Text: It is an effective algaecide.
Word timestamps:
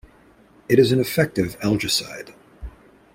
It 0.67 0.79
is 0.79 0.91
an 0.91 0.99
effective 0.99 1.59
algaecide. 1.59 2.33